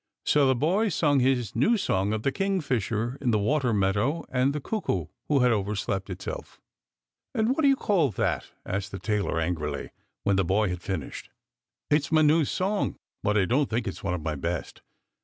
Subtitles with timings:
[0.25, 4.51] So the boy sung his new song of the kingfisher in the water meadow and
[4.51, 6.59] the cuckoo who had over slept itself."
[7.35, 9.91] And what do you call that?" asked the tailor angrily,
[10.23, 11.29] when the boy had finished."
[11.91, 14.81] It's my new song, but I don't think it's one of iny best."